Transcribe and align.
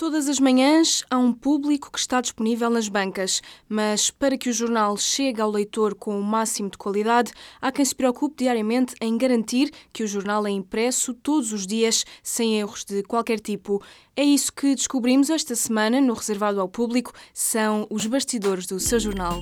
Todas 0.00 0.30
as 0.30 0.40
manhãs 0.40 1.04
há 1.10 1.18
um 1.18 1.30
público 1.30 1.92
que 1.92 1.98
está 1.98 2.22
disponível 2.22 2.70
nas 2.70 2.88
bancas, 2.88 3.42
mas 3.68 4.10
para 4.10 4.38
que 4.38 4.48
o 4.48 4.52
jornal 4.52 4.96
chegue 4.96 5.42
ao 5.42 5.50
leitor 5.50 5.94
com 5.94 6.18
o 6.18 6.22
máximo 6.22 6.70
de 6.70 6.78
qualidade, 6.78 7.32
há 7.60 7.70
quem 7.70 7.84
se 7.84 7.94
preocupe 7.94 8.36
diariamente 8.38 8.94
em 8.98 9.18
garantir 9.18 9.70
que 9.92 10.02
o 10.02 10.06
jornal 10.06 10.46
é 10.46 10.50
impresso 10.50 11.12
todos 11.12 11.52
os 11.52 11.66
dias, 11.66 12.06
sem 12.22 12.58
erros 12.58 12.82
de 12.82 13.02
qualquer 13.02 13.40
tipo. 13.40 13.82
É 14.16 14.24
isso 14.24 14.50
que 14.50 14.74
descobrimos 14.74 15.28
esta 15.28 15.54
semana 15.54 16.00
no 16.00 16.14
Reservado 16.14 16.62
ao 16.62 16.68
Público, 16.70 17.12
são 17.34 17.86
os 17.90 18.06
bastidores 18.06 18.66
do 18.66 18.80
seu 18.80 18.98
jornal. 18.98 19.38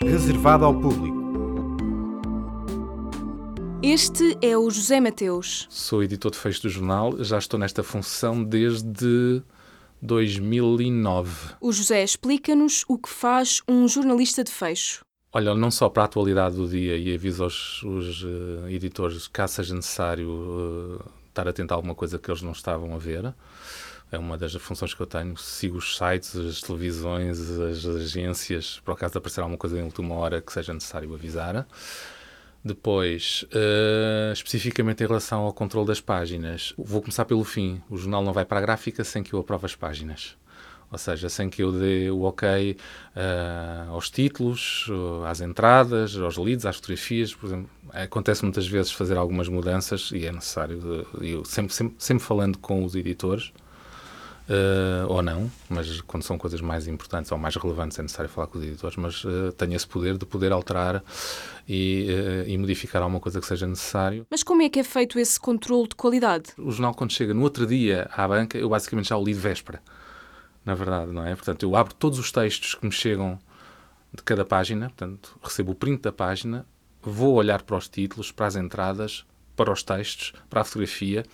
Reservado 0.00 0.64
ao 0.64 0.80
Público. 0.80 1.20
Este 3.82 4.38
é 4.40 4.56
o 4.56 4.70
José 4.70 5.00
Mateus. 5.00 5.66
Sou 5.68 6.04
editor 6.04 6.30
de 6.30 6.38
fecho 6.38 6.62
do 6.62 6.68
jornal, 6.68 7.24
já 7.24 7.36
estou 7.36 7.58
nesta 7.58 7.82
função 7.82 8.44
desde 8.44 9.42
2009. 10.02 11.54
O 11.60 11.72
José 11.72 12.02
explica-nos 12.02 12.84
o 12.88 12.98
que 12.98 13.08
faz 13.08 13.62
um 13.68 13.86
jornalista 13.86 14.42
de 14.42 14.50
fecho. 14.50 15.04
Olha, 15.32 15.54
não 15.54 15.70
só 15.70 15.88
para 15.88 16.02
a 16.02 16.06
atualidade 16.06 16.56
do 16.56 16.68
dia 16.68 16.96
e 16.96 17.14
aviso 17.14 17.44
aos 17.44 17.82
os, 17.84 18.24
uh, 18.24 18.68
editores, 18.68 19.28
caso 19.28 19.54
seja 19.54 19.74
necessário 19.74 20.28
uh, 20.28 21.04
estar 21.28 21.48
atento 21.48 21.72
a 21.72 21.76
alguma 21.76 21.94
coisa 21.94 22.18
que 22.18 22.30
eles 22.30 22.42
não 22.42 22.52
estavam 22.52 22.94
a 22.94 22.98
ver. 22.98 23.32
É 24.10 24.18
uma 24.18 24.36
das 24.36 24.52
funções 24.56 24.92
que 24.92 25.00
eu 25.00 25.06
tenho. 25.06 25.36
Sigo 25.38 25.78
os 25.78 25.96
sites, 25.96 26.36
as 26.36 26.60
televisões, 26.60 27.40
as 27.60 27.86
agências, 27.86 28.80
por 28.84 28.92
acaso 28.92 29.12
de 29.12 29.18
aparecer 29.18 29.40
alguma 29.40 29.56
coisa 29.56 29.78
em 29.78 29.82
última 29.82 30.14
hora 30.16 30.42
que 30.42 30.52
seja 30.52 30.74
necessário 30.74 31.14
avisar. 31.14 31.66
Depois, 32.64 33.44
uh, 33.52 34.32
especificamente 34.32 35.02
em 35.02 35.06
relação 35.06 35.42
ao 35.42 35.52
controle 35.52 35.86
das 35.86 36.00
páginas, 36.00 36.72
vou 36.78 37.00
começar 37.00 37.24
pelo 37.24 37.42
fim. 37.42 37.82
O 37.90 37.96
jornal 37.96 38.22
não 38.22 38.32
vai 38.32 38.44
para 38.44 38.58
a 38.58 38.60
gráfica 38.60 39.02
sem 39.02 39.22
que 39.22 39.32
eu 39.32 39.40
aprove 39.40 39.66
as 39.66 39.74
páginas. 39.74 40.36
Ou 40.92 40.98
seja, 40.98 41.28
sem 41.28 41.48
que 41.48 41.62
eu 41.62 41.72
dê 41.72 42.10
o 42.10 42.22
ok 42.22 42.76
uh, 43.16 43.90
aos 43.90 44.10
títulos, 44.10 44.86
uh, 44.90 45.24
às 45.24 45.40
entradas, 45.40 46.16
aos 46.16 46.36
leads, 46.36 46.66
às 46.66 46.76
fotografias. 46.76 47.34
Por 47.34 47.46
exemplo, 47.46 47.70
acontece 47.90 48.44
muitas 48.44 48.68
vezes 48.68 48.92
fazer 48.92 49.16
algumas 49.16 49.48
mudanças 49.48 50.10
e 50.12 50.26
é 50.26 50.30
necessário. 50.30 50.78
De, 50.78 51.30
eu 51.32 51.44
sempre, 51.44 51.72
sempre, 51.74 51.96
sempre 51.98 52.22
falando 52.22 52.58
com 52.58 52.84
os 52.84 52.94
editores, 52.94 53.52
Uh, 54.48 55.06
ou 55.08 55.22
não, 55.22 55.48
mas 55.68 56.00
quando 56.00 56.24
são 56.24 56.36
coisas 56.36 56.60
mais 56.60 56.88
importantes 56.88 57.30
ou 57.30 57.38
mais 57.38 57.54
relevantes 57.54 57.96
é 57.98 58.02
necessário 58.02 58.28
falar 58.28 58.48
com 58.48 58.58
os 58.58 58.64
editores, 58.64 58.96
mas 58.96 59.24
uh, 59.24 59.52
tenho 59.56 59.74
esse 59.74 59.86
poder 59.86 60.18
de 60.18 60.26
poder 60.26 60.50
alterar 60.50 61.02
e, 61.68 62.08
uh, 62.10 62.48
e, 62.48 62.58
modificar 62.58 63.02
alguma 63.02 63.20
coisa 63.20 63.40
que 63.40 63.46
seja 63.46 63.68
necessário. 63.68 64.26
Mas 64.28 64.42
como 64.42 64.62
é 64.62 64.68
que 64.68 64.80
é 64.80 64.84
feito 64.84 65.16
esse 65.16 65.38
controle 65.38 65.88
de 65.88 65.94
qualidade? 65.94 66.50
O 66.58 66.72
jornal, 66.72 66.92
quando 66.92 67.12
chega 67.12 67.32
no 67.32 67.42
outro 67.42 67.64
dia 67.66 68.10
à 68.12 68.26
banca, 68.26 68.58
eu 68.58 68.68
basicamente 68.68 69.10
já 69.10 69.16
o 69.16 69.24
li 69.24 69.32
de 69.32 69.38
véspera, 69.38 69.80
na 70.64 70.74
verdade, 70.74 71.12
não 71.12 71.24
é? 71.24 71.36
Portanto, 71.36 71.62
eu 71.62 71.76
abro 71.76 71.94
todos 71.94 72.18
os 72.18 72.32
textos 72.32 72.74
que 72.74 72.84
me 72.84 72.92
chegam 72.92 73.38
de 74.12 74.24
cada 74.24 74.44
página, 74.44 74.88
portanto, 74.88 75.38
recebo 75.40 75.70
o 75.70 75.74
print 75.74 76.02
da 76.02 76.12
página, 76.12 76.66
vou 77.00 77.34
olhar 77.34 77.62
para 77.62 77.76
os 77.76 77.88
títulos, 77.88 78.32
para 78.32 78.46
as 78.46 78.56
entradas, 78.56 79.24
para 79.54 79.72
os 79.72 79.84
textos, 79.84 80.32
para 80.50 80.62
a 80.62 80.64
fotografia 80.64 81.24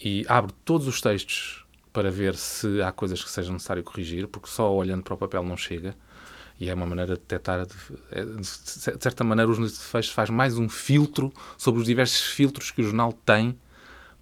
e 0.00 0.24
abro 0.28 0.52
todos 0.64 0.88
os 0.88 1.00
textos 1.00 1.63
para 1.94 2.10
ver 2.10 2.34
se 2.34 2.82
há 2.82 2.90
coisas 2.90 3.22
que 3.22 3.30
seja 3.30 3.52
necessário 3.52 3.84
corrigir, 3.84 4.26
porque 4.26 4.48
só 4.48 4.74
olhando 4.74 5.04
para 5.04 5.14
o 5.14 5.16
papel 5.16 5.44
não 5.44 5.56
chega. 5.56 5.94
E 6.58 6.68
é 6.68 6.74
uma 6.74 6.86
maneira 6.86 7.14
de 7.14 7.20
detectar, 7.20 7.66
é, 8.10 8.24
de, 8.24 8.44
certa 8.44 9.22
maneira, 9.22 9.50
os 9.50 9.58
defeitos 9.58 10.10
faz 10.10 10.28
mais 10.28 10.58
um 10.58 10.68
filtro 10.68 11.32
sobre 11.56 11.80
os 11.80 11.86
diversos 11.86 12.20
filtros 12.20 12.72
que 12.72 12.80
o 12.82 12.84
jornal 12.84 13.12
tem 13.12 13.56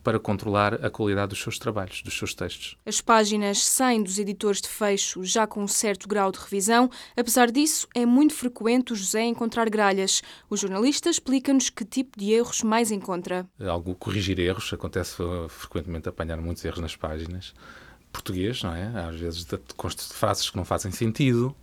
para 0.02 0.18
controlar 0.18 0.84
a 0.84 0.90
qualidade 0.90 1.30
dos 1.30 1.42
seus 1.42 1.58
trabalhos, 1.58 2.02
dos 2.02 2.16
seus 2.16 2.34
textos. 2.34 2.76
As 2.84 3.00
páginas 3.00 3.58
saem 3.64 4.02
dos 4.02 4.18
editores 4.18 4.60
de 4.60 4.68
fecho 4.68 5.24
já 5.24 5.46
com 5.46 5.62
um 5.62 5.68
certo 5.68 6.08
grau 6.08 6.32
de 6.32 6.38
revisão. 6.38 6.90
Apesar 7.16 7.50
disso, 7.50 7.86
é 7.94 8.04
muito 8.04 8.34
frequente 8.34 8.92
o 8.92 8.96
José 8.96 9.22
encontrar 9.22 9.68
gralhas. 9.70 10.22
O 10.50 10.56
jornalista 10.56 11.08
explica-nos 11.08 11.70
que 11.70 11.84
tipo 11.84 12.18
de 12.18 12.32
erros 12.32 12.62
mais 12.62 12.90
encontra. 12.90 13.46
Algo 13.60 13.94
corrigir 13.94 14.38
erros, 14.38 14.72
acontece 14.72 15.22
uh, 15.22 15.48
frequentemente 15.48 16.08
apanhar 16.08 16.40
muitos 16.40 16.64
erros 16.64 16.80
nas 16.80 16.96
páginas. 16.96 17.54
Português, 18.12 18.62
não 18.62 18.74
é? 18.74 18.86
Às 19.08 19.18
vezes 19.18 19.44
de 19.44 19.58
frases 20.12 20.50
que 20.50 20.56
não 20.56 20.64
fazem 20.64 20.92
sentido, 20.92 21.56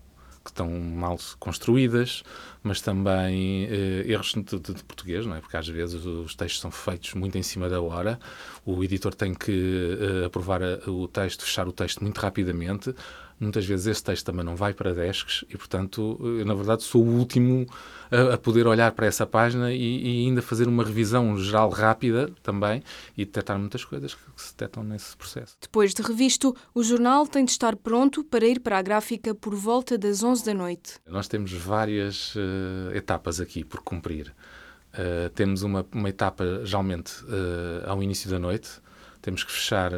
que 0.44 0.52
estão 0.52 0.70
mal 0.70 1.18
construídas, 1.40 2.24
mas 2.64 2.82
também 2.82 3.66
eh, 3.66 4.04
erros 4.08 4.34
de, 4.34 4.42
de, 4.42 4.74
de, 4.74 4.84
português, 4.84 5.26
não 5.26 5.36
é? 5.36 5.42
Porque 5.42 5.58
às 5.58 5.68
vezes 5.68 6.04
os 6.06 6.36
textos 6.36 6.62
são 6.62 6.72
feitos 6.72 7.14
muito 7.14 7.38
em 7.38 7.44
cima 7.44 7.70
da 7.70 7.82
hora, 7.82 8.20
o 8.66 8.84
editor 8.84 9.14
tem 9.14 9.34
que 9.34 9.98
eh, 10.00 10.26
aprovar 10.26 10.62
a, 10.62 10.90
o 10.90 11.08
texto, 11.08 11.44
fechar 11.44 11.68
o 11.68 11.72
texto 11.72 12.02
muito 12.02 12.18
rapidamente. 12.20 12.94
Muitas 13.40 13.66
vezes 13.66 13.88
esse 13.88 14.04
texto 14.04 14.26
também 14.26 14.44
não 14.44 14.56
vai 14.56 14.74
para 14.74 14.94
desks 14.94 15.46
e, 15.50 15.56
portanto, 15.58 16.20
eu, 16.22 16.46
na 16.46 16.54
verdade, 16.54 16.84
sou 16.84 17.02
o 17.02 17.18
último 17.18 17.66
a, 18.12 18.34
a 18.34 18.38
poder 18.38 18.68
olhar 18.68 18.92
para 18.92 19.06
essa 19.06 19.26
página 19.26 19.72
e, 19.72 19.78
e, 19.78 20.28
ainda 20.28 20.42
fazer 20.42 20.68
uma 20.68 20.84
revisão 20.84 21.38
geral 21.38 21.70
rápida 21.70 22.30
também 22.44 22.84
e 23.18 23.24
detectar 23.24 23.58
muitas 23.58 23.86
coisas 23.86 24.14
que, 24.14 24.22
que 24.22 24.42
se 24.42 24.52
detectam 24.52 24.84
nesse 24.84 25.16
processo. 25.16 25.56
Depois 25.62 25.94
de 25.94 26.02
revisto, 26.02 26.54
o 26.74 26.84
jornal 26.84 27.26
tem 27.26 27.46
de 27.46 27.52
estar 27.52 27.78
pronto 27.78 28.26
para 28.26 28.46
ir 28.46 28.60
para 28.60 28.78
a 28.78 28.82
gráfica 28.82 29.34
por 29.34 29.56
volta 29.56 29.98
das 29.98 30.22
11 30.22 30.46
da 30.46 30.54
noite. 30.54 30.96
Nós 31.08 31.30
temos 31.30 31.54
várias 31.54 32.36
uh, 32.36 32.94
etapas 32.94 33.40
aqui 33.40 33.64
por 33.64 33.82
cumprir. 33.82 34.34
Uh, 34.94 35.30
temos 35.30 35.64
uma, 35.64 35.86
uma, 35.94 36.10
etapa, 36.10 36.44
geralmente, 36.66 37.24
uh, 37.24 37.88
ao 37.90 38.04
início 38.04 38.30
da 38.30 38.38
noite. 38.38 38.70
Temos 39.22 39.44
que 39.44 39.52
fechar, 39.52 39.92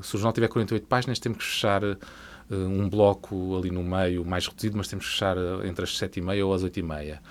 se 0.00 0.16
o 0.16 0.18
jornal 0.18 0.32
tiver 0.32 0.48
48 0.48 0.86
páginas, 0.86 1.18
temos 1.18 1.36
que 1.36 1.44
fechar 1.44 1.82
um 2.50 2.88
bloco 2.88 3.56
ali 3.56 3.70
no 3.70 3.82
meio 3.82 4.24
mais 4.24 4.46
reduzido, 4.46 4.76
mas 4.76 4.88
temos 4.88 5.06
que 5.06 5.12
fechar 5.12 5.36
eh, 5.36 5.68
entre 5.68 5.84
as 5.84 5.96
7 5.96 6.18
e 6.18 6.22
meia 6.22 6.44
ou 6.44 6.52
as 6.52 6.62
8 6.62 6.78
e 6.78 6.82
meia. 6.82 7.22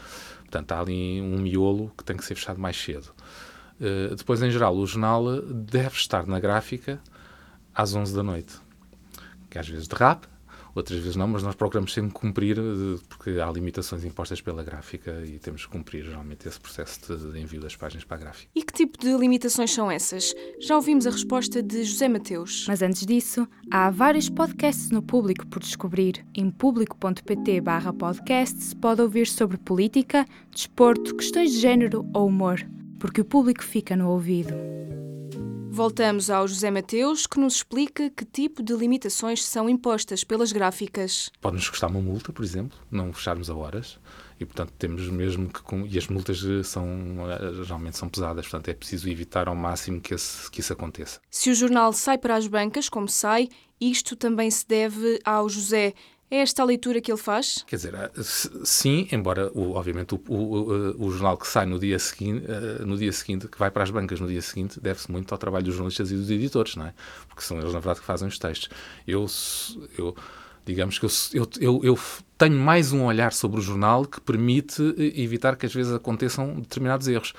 Portanto, 0.42 0.72
há 0.72 0.80
ali 0.80 1.22
um 1.22 1.40
miolo 1.40 1.92
que 1.98 2.04
tem 2.04 2.18
que 2.18 2.26
ser 2.26 2.36
fechado 2.36 2.60
mais 2.60 2.76
cedo. 2.76 3.12
Uh, 3.80 4.16
depois, 4.16 4.42
em 4.42 4.50
geral, 4.52 4.76
o 4.76 4.86
jornal 4.86 5.42
deve 5.42 5.96
estar 5.96 6.26
na 6.26 6.40
gráfica 6.40 7.00
às 7.74 7.94
11 7.94 8.16
da 8.16 8.24
noite. 8.24 8.56
Que 9.50 9.60
às 9.60 9.70
vezes 9.70 9.88
derrapa, 9.88 10.28
outras 10.76 11.00
vezes 11.00 11.16
não, 11.16 11.28
mas 11.28 11.44
nós 11.44 11.56
procuramos 11.56 11.94
sempre 11.94 12.12
cumprir, 12.12 12.58
eh, 12.58 13.00
porque 13.08 13.32
há 13.32 13.52
limitações 13.52 14.04
impostas 14.04 14.42
pela 14.42 14.64
gráfica 14.64 15.24
e 15.26 15.40
temos 15.40 15.66
que 15.66 15.72
cumprir 15.72 16.04
geralmente 16.04 16.48
esse 16.48 16.60
processo 16.60 17.16
de 17.16 17.40
envio 17.40 17.62
das 17.62 17.76
páginas 17.76 18.04
para 18.04 18.18
a 18.18 18.20
gráfica. 18.20 18.52
E 18.56 18.64
que 18.64 18.74
tipo 18.74 18.98
de 18.98 19.12
limitações 19.16 19.72
são 19.72 19.90
essas? 19.90 20.34
Já 20.60 20.76
ouvimos 20.76 21.06
a 21.08 21.12
resposta 21.12 21.62
de 21.62 21.84
José 21.84 22.08
Mateus. 22.08 22.66
Mas 22.68 22.82
antes 22.82 23.06
disso, 23.06 23.48
há 23.72 23.90
vários 23.90 24.30
podcasts 24.30 24.90
no 24.90 25.02
público 25.02 25.48
por 25.48 25.60
descobrir. 25.60 26.26
Em 26.36 26.50
público.pt 26.50 27.62
barra 27.62 27.94
podcasts 27.94 28.74
pode 28.74 29.02
ouvir 29.02 29.28
sobre 29.28 29.58
política, 29.58 30.26
desporto, 30.52 31.16
questões 31.16 31.52
de 31.52 31.60
género 31.60 32.06
ou 32.14 32.28
humor, 32.28 32.60
porque 33.00 33.22
o 33.22 33.26
público 33.26 33.64
fica 33.64 33.96
no 33.96 34.10
ouvido. 34.10 34.54
Voltamos 35.80 36.30
ao 36.30 36.46
José 36.46 36.70
Mateus, 36.70 37.26
que 37.26 37.40
nos 37.40 37.56
explica 37.56 38.10
que 38.10 38.26
tipo 38.26 38.62
de 38.62 38.74
limitações 38.74 39.42
são 39.42 39.70
impostas 39.70 40.26
pelas 40.26 40.52
gráficas. 40.52 41.32
Pode-nos 41.40 41.70
custar 41.70 41.90
uma 41.90 42.02
multa, 42.02 42.34
por 42.34 42.44
exemplo, 42.44 42.78
não 42.92 43.14
fecharmos 43.14 43.50
a 43.50 43.56
horas, 43.56 43.98
e 44.38 44.46
portanto 44.46 44.74
temos 44.78 45.08
mesmo 45.08 45.48
que. 45.48 45.62
E 45.88 45.98
as 45.98 46.10
multas 46.10 46.44
são, 46.66 46.86
geralmente 47.64 47.98
são 47.98 48.10
pesadas, 48.10 48.46
portanto 48.46 48.68
é 48.68 48.74
preciso 48.74 49.08
evitar 49.08 49.48
ao 49.48 49.56
máximo 49.56 50.02
que, 50.02 50.14
esse, 50.14 50.52
que 50.52 50.60
isso 50.60 50.74
aconteça. 50.74 51.22
Se 51.32 51.50
o 51.50 51.56
jornal 51.56 51.94
sai 51.94 52.18
para 52.18 52.36
as 52.36 52.46
bancas, 52.46 52.90
como 52.90 53.08
sai, 53.08 53.48
isto 53.80 54.18
também 54.18 54.52
se 54.52 54.68
deve 54.68 55.22
ao 55.24 55.48
José. 55.48 55.94
É 56.32 56.38
esta 56.38 56.62
a 56.62 56.66
leitura 56.66 57.02
que 57.02 57.12
ele 57.12 57.20
faz? 57.20 57.64
Quer 57.66 57.76
dizer, 57.76 57.96
ah, 57.96 58.12
sim, 58.22 59.08
embora, 59.12 59.52
obviamente, 59.56 60.14
o, 60.14 60.22
o, 60.28 61.06
o, 61.08 61.12
jornal 61.12 61.36
que 61.38 61.48
sai 61.48 61.66
no 61.66 61.80
dia, 61.80 61.98
seguinte, 61.98 62.46
ah, 62.48 62.86
no 62.86 62.98
dia 62.98 63.12
seguinte, 63.12 63.48
que 63.48 63.58
vai 63.58 63.72
para 63.72 63.84
as 63.84 63.90
bancas 63.90 64.20
no 64.20 64.28
dia 64.28 64.42
seguinte, 64.42 64.80
deve-se 64.80 65.12
muito 65.12 65.32
ao 65.32 65.40
trabalho 65.40 65.66
dos 65.66 65.74
jornalistas 65.74 66.12
e 66.12 66.16
dos 66.16 66.30
editores, 66.30 66.76
não 66.76 66.86
é? 66.86 66.94
Porque 67.28 67.42
são 67.42 67.58
eles, 67.58 67.74
na 67.74 67.80
verdade, 67.80 68.02
que 68.02 68.06
fazem 68.06 68.28
os 68.28 68.38
textos. 68.38 68.70
Eu, 69.08 69.26
eu 69.98 70.16
digamos 70.66 71.00
que 71.00 71.06
eu, 71.06 71.50
eu, 71.60 71.82
eu, 71.84 72.00
tenho 72.38 72.56
mais 72.56 72.92
um 72.94 73.06
olhar 73.06 73.34
sobre 73.34 73.60
o 73.60 73.62
jornal 73.62 74.06
que 74.06 74.22
permite 74.22 74.84
eh, 74.98 75.22
evitar 75.22 75.56
que 75.56 75.66
às 75.66 75.74
vezes 75.74 75.92
aconteçam 75.92 76.60
determinados 76.60 77.08
erros 77.08 77.34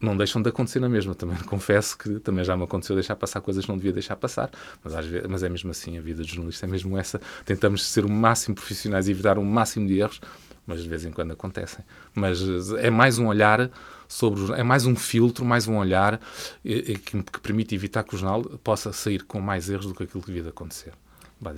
não 0.00 0.16
deixam 0.16 0.40
de 0.40 0.48
acontecer 0.48 0.80
na 0.80 0.88
mesma. 0.88 1.14
Também 1.14 1.36
confesso 1.46 1.96
que 1.96 2.20
também 2.20 2.44
já 2.44 2.56
me 2.56 2.64
aconteceu 2.64 2.94
deixar 2.94 3.16
passar 3.16 3.40
coisas 3.40 3.64
que 3.64 3.70
não 3.70 3.76
devia 3.76 3.92
deixar 3.92 4.16
passar, 4.16 4.50
mas, 4.82 4.94
às 4.94 5.06
vezes, 5.06 5.26
mas 5.28 5.42
é 5.42 5.48
mesmo 5.48 5.70
assim, 5.70 5.98
a 5.98 6.00
vida 6.00 6.22
de 6.22 6.30
jornalista 6.30 6.66
é 6.66 6.68
mesmo 6.68 6.96
essa. 6.96 7.20
Tentamos 7.44 7.86
ser 7.86 8.04
o 8.04 8.10
máximo 8.10 8.54
profissionais 8.54 9.08
e 9.08 9.10
evitar 9.10 9.38
o 9.38 9.44
máximo 9.44 9.86
de 9.86 9.98
erros, 9.98 10.20
mas 10.66 10.82
de 10.82 10.88
vez 10.88 11.04
em 11.04 11.10
quando 11.10 11.32
acontecem. 11.32 11.84
Mas 12.14 12.40
eh, 12.42 12.86
é 12.86 12.90
mais 12.90 13.18
um 13.18 13.26
olhar 13.26 13.70
sobre 14.06 14.52
é 14.54 14.62
mais 14.62 14.86
um 14.86 14.94
filtro, 14.94 15.44
mais 15.44 15.66
um 15.66 15.76
olhar 15.76 16.20
eh, 16.64 16.92
eh, 16.92 16.94
que, 16.94 17.22
que 17.22 17.40
permite 17.40 17.74
evitar 17.74 18.04
que 18.04 18.14
o 18.14 18.18
jornal 18.18 18.42
possa 18.62 18.92
sair 18.92 19.24
com 19.24 19.40
mais 19.40 19.68
erros 19.68 19.86
do 19.86 19.94
que 19.94 20.04
aquilo 20.04 20.20
que 20.20 20.28
devia 20.28 20.42
de 20.42 20.48
acontecer. 20.50 20.92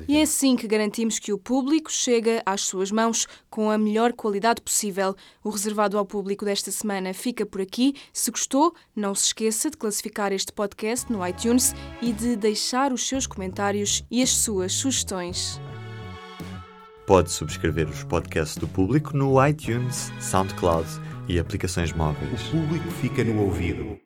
E 0.07 0.17
é 0.17 0.23
assim 0.23 0.57
que 0.57 0.67
garantimos 0.67 1.19
que 1.19 1.33
o 1.33 1.39
público 1.39 1.91
chega 1.91 2.43
às 2.45 2.63
suas 2.63 2.91
mãos 2.91 3.27
com 3.49 3.71
a 3.71 3.79
melhor 3.79 4.13
qualidade 4.13 4.61
possível. 4.61 5.17
O 5.43 5.51
reservado 5.51 5.97
ao 5.97 6.05
público 6.05 6.45
desta 6.45 6.71
semana 6.71 7.15
fica 7.15 7.47
por 7.47 7.61
aqui. 7.61 7.95
Se 8.13 8.31
gostou, 8.31 8.75
não 8.95 9.15
se 9.15 9.27
esqueça 9.27 9.71
de 9.71 9.77
classificar 9.77 10.33
este 10.33 10.53
podcast 10.53 11.11
no 11.11 11.27
iTunes 11.27 11.75
e 12.03 12.13
de 12.13 12.37
deixar 12.37 12.93
os 12.93 13.07
seus 13.09 13.27
comentários 13.27 14.05
e 14.11 14.23
as 14.23 14.31
suas 14.31 14.73
sugestões. 14.73 15.61
Pode 17.07 17.33
subscrever 17.33 17.89
os 17.89 18.05
podcasts 18.05 18.57
do 18.57 18.69
público 18.69 19.17
no 19.17 19.45
iTunes, 19.45 20.13
SoundCloud 20.21 20.89
e 21.27 21.39
aplicações 21.39 21.93
móveis. 21.93 22.47
O 22.49 22.51
público 22.51 22.91
fica 22.91 23.25
no 23.25 23.43
ouvido. 23.43 23.99